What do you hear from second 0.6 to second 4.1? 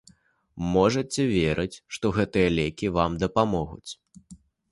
Можаце верыць, што гэтыя лекі вам дапамогуць.